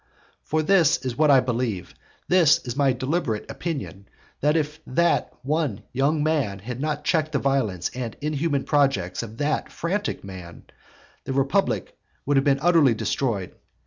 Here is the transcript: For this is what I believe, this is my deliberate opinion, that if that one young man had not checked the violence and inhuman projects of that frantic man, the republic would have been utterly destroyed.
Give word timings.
For 0.41 0.63
this 0.63 0.97
is 1.05 1.15
what 1.15 1.29
I 1.29 1.41
believe, 1.41 1.93
this 2.27 2.57
is 2.65 2.75
my 2.75 2.91
deliberate 2.91 3.45
opinion, 3.51 4.07
that 4.39 4.57
if 4.57 4.79
that 4.87 5.31
one 5.43 5.83
young 5.93 6.23
man 6.23 6.57
had 6.57 6.81
not 6.81 7.03
checked 7.03 7.33
the 7.33 7.37
violence 7.37 7.91
and 7.93 8.17
inhuman 8.19 8.63
projects 8.63 9.21
of 9.21 9.37
that 9.37 9.71
frantic 9.71 10.23
man, 10.23 10.63
the 11.25 11.33
republic 11.33 11.95
would 12.25 12.35
have 12.37 12.43
been 12.43 12.57
utterly 12.63 12.95
destroyed. 12.95 13.53